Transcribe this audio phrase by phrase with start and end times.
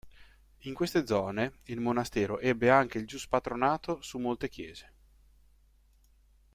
[0.61, 4.93] In queste zone il monastero ebbe anche il giuspatronato su molte chiese.